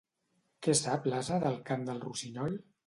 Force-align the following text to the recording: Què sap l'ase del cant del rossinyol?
Què 0.67 0.75
sap 0.79 1.05
l'ase 1.11 1.39
del 1.47 1.61
cant 1.71 1.89
del 1.93 2.05
rossinyol? 2.09 2.63